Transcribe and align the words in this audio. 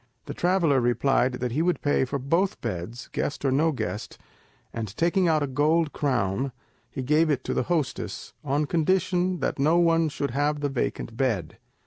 The 0.25 0.33
traveller 0.33 0.81
replied 0.81 1.33
that 1.33 1.51
he 1.51 1.61
would 1.61 1.79
pay 1.83 2.05
for 2.05 2.17
both 2.17 2.59
beds, 2.59 3.07
guest 3.11 3.45
or 3.45 3.51
no 3.51 3.71
guest; 3.71 4.17
and 4.73 4.97
taking 4.97 5.27
out 5.27 5.43
a 5.43 5.47
gold 5.47 5.93
crown 5.93 6.51
he 6.89 7.03
gave 7.03 7.29
it 7.29 7.43
to 7.43 7.53
the 7.53 7.61
hostess, 7.69 8.33
on 8.43 8.65
condition 8.65 9.41
that 9.41 9.59
no 9.59 9.77
one 9.77 10.09
should 10.09 10.31
have 10.31 10.59
the 10.61 10.69
vacant 10.69 11.15
bed. 11.15 11.59